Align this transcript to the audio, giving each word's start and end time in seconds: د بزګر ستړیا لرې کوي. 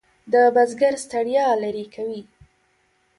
د 0.31 0.33
بزګر 0.55 0.93
ستړیا 1.03 1.47
لرې 1.63 1.85
کوي. 1.95 2.21